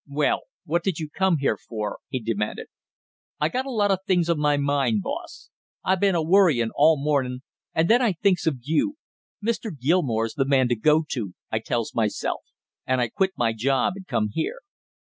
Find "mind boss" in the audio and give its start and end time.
4.57-5.51